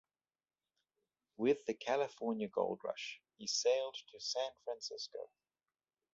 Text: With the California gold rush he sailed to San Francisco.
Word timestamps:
With 1.37 1.63
the 1.67 1.75
California 1.75 2.47
gold 2.47 2.79
rush 2.83 3.21
he 3.37 3.45
sailed 3.45 3.95
to 4.09 4.19
San 4.19 4.49
Francisco. 4.63 5.29